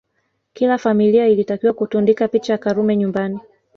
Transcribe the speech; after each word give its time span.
Kila 0.53 0.77
familia 0.77 1.27
ilitakiwa 1.27 1.73
kutundika 1.73 2.27
picha 2.27 2.53
ya 2.53 2.57
Karume 2.57 2.97
nyumbani 2.97 3.39